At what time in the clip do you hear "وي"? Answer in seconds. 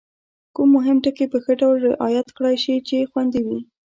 3.47-3.59